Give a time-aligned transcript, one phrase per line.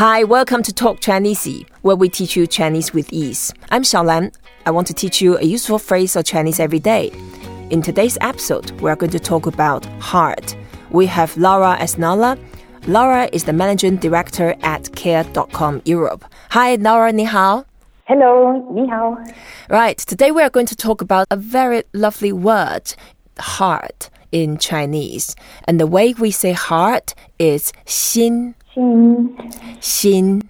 [0.00, 3.52] Hi, welcome to Talk Chineasy, where we teach you Chinese with ease.
[3.70, 4.34] I'm ShaoLan.
[4.64, 7.12] I want to teach you a useful phrase of Chinese every day.
[7.68, 10.56] In today's episode, we are going to talk about heart.
[10.88, 12.38] We have Laura Esnaola.
[12.86, 16.24] Laura is the managing director at Care.com Europe.
[16.52, 17.66] Hi, Laura, ni hao.
[18.06, 19.22] Hello, ni hao.
[19.68, 22.94] Right, today we are going to talk about a very lovely word,
[23.38, 25.36] heart, in Chinese.
[25.64, 28.54] And the way we say heart is 心
[29.80, 30.42] Xin,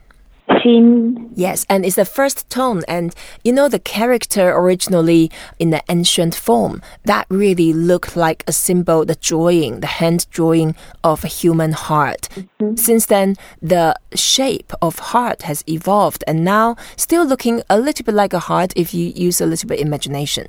[1.35, 2.83] Yes, and it's the first tone.
[2.87, 8.53] And you know, the character originally in the ancient form, that really looked like a
[8.53, 12.29] symbol, the drawing, the hand drawing of a human heart.
[12.33, 12.77] Mm-hmm.
[12.77, 18.15] Since then, the shape of heart has evolved and now still looking a little bit
[18.15, 20.49] like a heart if you use a little bit imagination.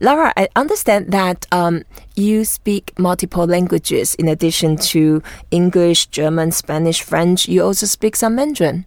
[0.00, 1.84] Laura, I understand that um,
[2.16, 7.48] you speak multiple languages in addition to English, German, Spanish, French.
[7.48, 8.84] You also speak some Mandarin.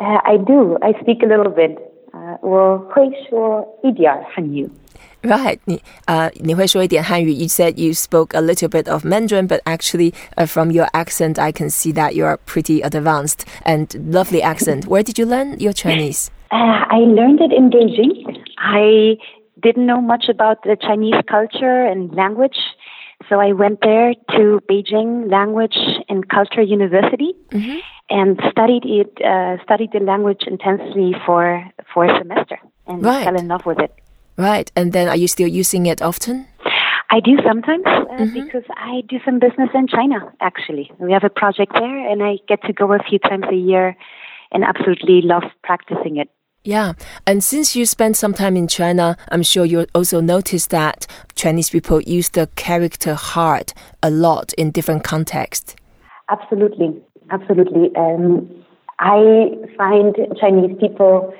[0.00, 0.76] Uh, I do.
[0.82, 1.78] I speak a little bit.
[2.12, 4.68] Uh, 我会说一点儿汉语。
[5.22, 5.58] Right.
[5.64, 7.32] 你呃，你会说一点汉语.
[7.32, 11.40] You said you spoke a little bit of Mandarin, but actually, uh, from your accent,
[11.40, 14.86] I can see that you are pretty advanced and lovely accent.
[14.86, 16.30] Where did you learn your Chinese?
[16.50, 18.27] Uh, I learned it in Beijing.
[18.59, 19.17] I
[19.61, 22.57] didn't know much about the Chinese culture and language,
[23.27, 27.33] so I went there to Beijing Language and Culture University
[28.09, 29.11] and studied it.
[29.23, 33.23] Uh, studied the language intensely for for a semester and Right.
[33.23, 33.93] fell in love with it.
[34.37, 34.71] Right.
[34.75, 36.47] And then, are you still using it often?
[37.11, 40.91] I do sometimes uh, because I do some business in China, actually.
[40.99, 43.97] We have a project there, and I get to go a few times a year
[44.51, 46.29] and absolutely love practicing it.
[46.63, 46.93] Yeah.
[47.25, 51.69] And since you spent some time in China, I'm sure you also noticed that Chinese
[51.69, 55.75] people use the character heart a lot in different contexts.
[56.29, 57.01] Absolutely.
[57.31, 57.95] Absolutely.
[57.95, 58.49] Um,
[58.99, 61.33] I find Chinese people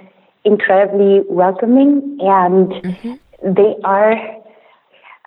[0.45, 4.15] incredibly welcoming, and they are.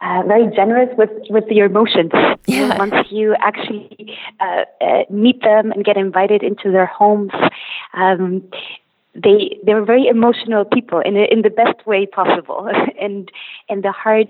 [0.05, 2.11] Uh, very generous with, with your emotions.
[2.49, 2.77] Yeah.
[2.77, 7.31] Once you actually uh, uh, meet them and get invited into their homes,
[7.95, 8.43] um,
[9.15, 12.69] they they're very emotional people in in the best way possible,
[13.00, 13.31] and
[13.69, 14.28] and the heart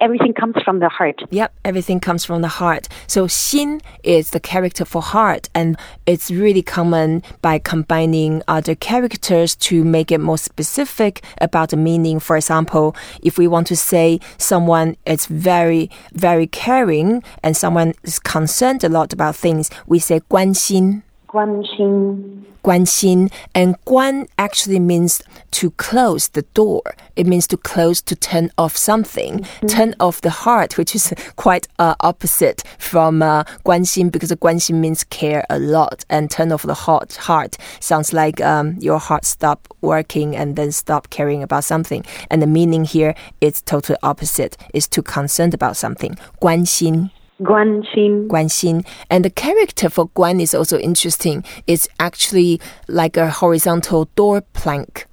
[0.00, 1.22] everything comes from the heart.
[1.30, 2.88] Yep, everything comes from the heart.
[3.06, 9.54] So xin is the character for heart, and it's really common by combining other characters
[9.68, 12.18] to make it more specific about the meaning.
[12.18, 18.18] For example, if we want to say someone is very, very caring and someone is
[18.18, 21.02] concerned a lot about things, we say 关心.
[21.32, 22.44] Guanxin.
[22.62, 23.32] Guanxin.
[23.54, 25.22] And guan actually means
[25.52, 26.82] to close the door.
[27.16, 29.68] It means to close, to turn off something, mm -hmm.
[29.68, 31.12] turn off the heart, which is
[31.44, 36.04] quite uh, opposite from uh, guanxin because guanxin means care a lot.
[36.08, 40.72] And turn off the heart, heart sounds like um, your heart stop working and then
[40.72, 42.04] stop caring about something.
[42.30, 46.18] And the meaning here is totally opposite, is to concerned about something.
[46.40, 47.10] Guanxin.
[47.41, 47.45] 心。
[47.45, 48.83] 关心 Guan Xin.
[49.09, 51.43] And the character for Guan is also interesting.
[51.67, 55.05] It's actually like a horizontal door plank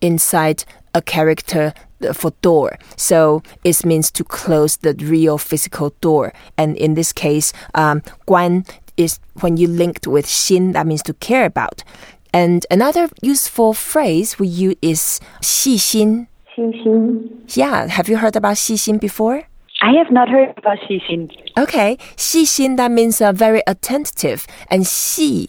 [0.00, 0.64] inside
[0.94, 1.72] a character
[2.12, 2.78] for door.
[2.96, 6.32] So it means to close the real physical door.
[6.58, 11.14] And in this case, um, Guan is when you linked with Xin, that means to
[11.14, 11.82] care about.
[12.34, 19.44] And another useful phrase we use is 细心.细心 Yeah, have you heard about 细心 before?
[19.82, 25.48] I have not heard about 细心 Okay, 细心 that means uh, very attentive, and 细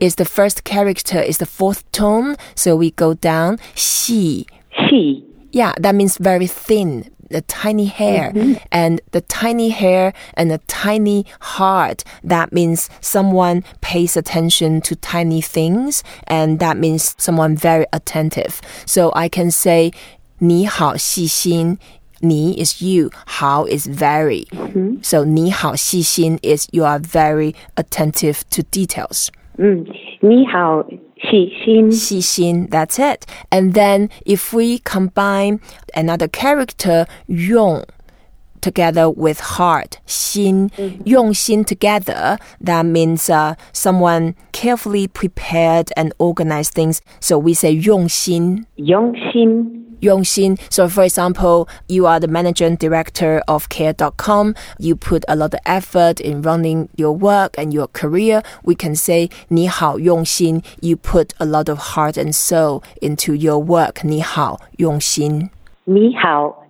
[0.00, 4.46] is the first character, is the fourth tone, so we go down 细.
[4.76, 8.32] 细 Yeah, that means very thin, the tiny hair,
[8.70, 12.04] and the tiny hair and the tiny heart.
[12.22, 18.60] That means someone pays attention to tiny things, and that means someone very attentive.
[18.84, 19.92] So I can say
[20.38, 21.78] 你好细心.
[22.21, 24.45] ni is you, hao is very.
[24.51, 25.01] Mm-hmm.
[25.01, 29.31] So ni hao xi xin is you are very attentive to details.
[29.57, 29.87] Mm.
[30.21, 30.83] Ni hao
[31.17, 31.91] xi xin.
[31.91, 33.25] Xi xin, that's it.
[33.51, 35.59] And then if we combine
[35.95, 37.83] another character, yong,
[38.64, 40.70] together with heart, 心,
[41.04, 47.00] 用心 together, that means uh, someone carefully prepared and organized things.
[47.20, 50.56] So we say 用心.用心用心.
[50.70, 54.54] So, for example, you are the manager and director of care.com.
[54.78, 58.42] You put a lot of effort in running your work and your career.
[58.64, 60.62] We can say 你好用心.
[60.80, 64.02] You put a lot of heart and soul into your work.
[64.02, 65.50] 你好用心.
[65.84, 66.63] 你好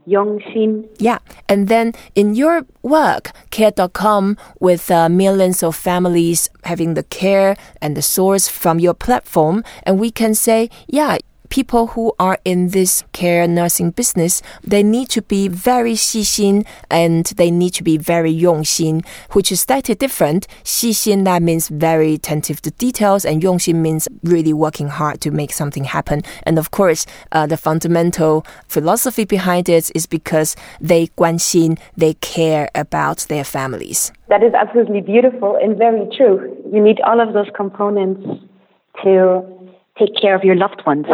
[0.97, 1.19] yeah.
[1.49, 7.97] And then in your work, care.com, with uh, millions of families having the care and
[7.97, 11.17] the source from your platform, and we can say, yeah,
[11.49, 17.25] people who are in this care nursing business, they need to be very xixin and
[17.37, 20.47] they need to be very yongxin, which is slightly different.
[20.63, 25.53] 细心 that means very attentive to details, and 用心 means really working hard to make
[25.53, 26.21] something happen.
[26.43, 31.09] And of course, uh, the fundamental philosophy behind it is because they
[31.97, 34.11] they care about their families.
[34.29, 36.55] That is absolutely beautiful and very true.
[36.71, 38.21] You need all of those components
[39.03, 39.43] to
[39.97, 41.05] take care of your loved ones.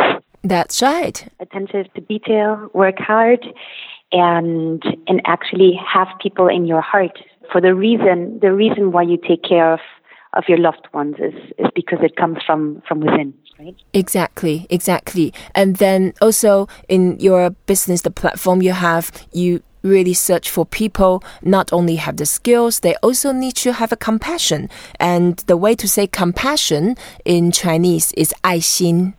[0.44, 1.28] That's right.
[1.40, 3.46] Attentive to detail, work hard,
[4.12, 7.18] and and actually have people in your heart
[7.52, 9.80] for the reason the reason why you take care of
[10.34, 13.34] of your loved ones is is because it comes from from within.
[13.60, 13.76] Right?
[13.94, 15.34] Exactly, exactly.
[15.54, 21.23] And then also in your business, the platform you have, you really search for people
[21.43, 24.69] not only have the skills, they also need to have a compassion.
[24.99, 29.15] And the way to say compassion in Chinese is 爱心.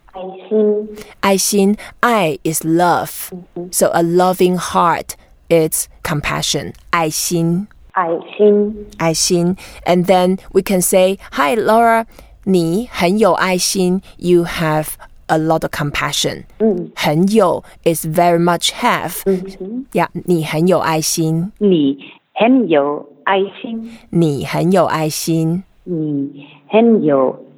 [1.20, 3.30] 爱心,爱 is love.
[3.30, 3.70] Mm-hmm.
[3.70, 5.16] So a loving heart
[5.48, 6.72] is compassion.
[6.90, 9.56] 爱心.爱心.爱心.
[9.86, 12.06] And then we can say, Hi Laura,
[12.44, 14.02] 你很有爱心.
[14.16, 14.96] You have
[15.28, 16.44] a lot of compassion.
[16.94, 19.22] 很有 is very much have.
[19.92, 21.52] Yeah, 你很有爱心。
[21.58, 21.98] 你
[22.34, 23.90] 很有爱心。
[24.10, 25.64] 你很有爱心。
[25.84, 27.48] 你很有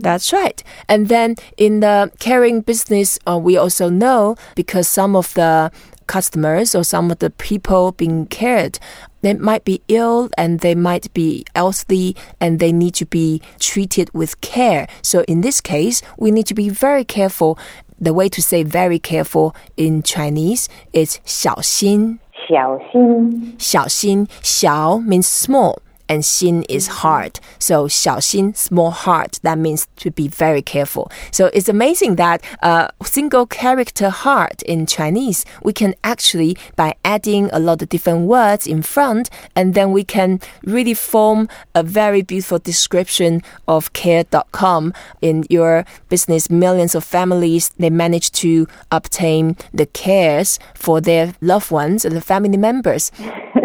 [0.00, 0.62] that's right.
[0.88, 5.70] And then in the caring business, uh, we also know because some of the
[6.06, 8.80] customers or some of the people being cared
[9.24, 14.10] they might be ill and they might be elderly and they need to be treated
[14.14, 14.86] with care.
[15.02, 17.58] So in this case, we need to be very careful.
[18.00, 22.18] The way to say very careful in Chinese is 小心.
[22.48, 26.97] 小心.小心.小 means small and xin is mm-hmm.
[26.97, 27.39] heart.
[27.59, 31.11] So 小心, small heart, that means to be very careful.
[31.31, 37.49] So it's amazing that a single character heart in Chinese, we can actually, by adding
[37.51, 42.21] a lot of different words in front, and then we can really form a very
[42.21, 46.49] beautiful description of care.com in your business.
[46.49, 52.21] Millions of families, they manage to obtain the cares for their loved ones, and the
[52.21, 53.11] family members.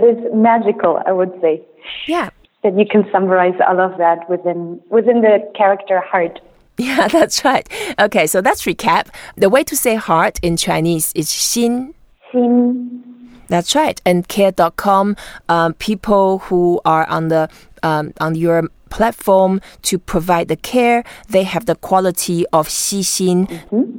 [0.00, 1.62] that is magical, I would say.
[2.06, 2.30] Yeah.
[2.62, 6.40] That you can summarize all of that within within the character heart.
[6.76, 7.68] Yeah, that's right.
[7.98, 9.08] Okay, so let's recap.
[9.36, 11.94] The way to say heart in Chinese is xin.
[12.32, 13.02] Xin.
[13.48, 14.00] That's right.
[14.06, 15.16] And care.com,
[15.48, 17.48] um, people who are on the
[17.82, 23.46] um, on your platform to provide the care, they have the quality of 细心.
[23.46, 23.89] Mm-hmm.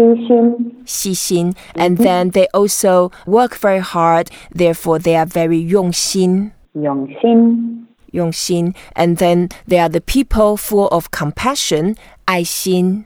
[0.00, 6.52] 细心，细心，And then they also work very hard, therefore they are very yongxin.
[8.96, 13.04] And then they are the people full of compassion, 爱心.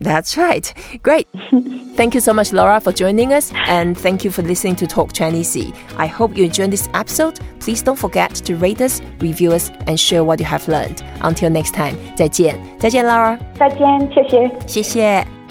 [0.00, 0.72] That's right.
[1.02, 1.28] Great.
[1.96, 5.12] thank you so much, Laura, for joining us, and thank you for listening to Talk
[5.12, 5.72] Chineasy.
[5.96, 7.38] I hope you enjoyed this episode.
[7.60, 11.02] Please don't forget to rate us, review us, and share what you have learned.
[11.20, 13.38] Until next time, 再见，再见，Laura。
[13.58, 15.41] 再见，谢谢，谢谢。